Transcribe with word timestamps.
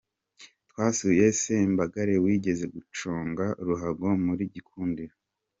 Twasuye 0.69 1.25
Sembagare 1.41 2.13
wigeze 2.23 2.65
guconga 2.75 3.45
ruhago 3.65 4.07
muri 4.25 4.43
Gikundiro 4.53 5.15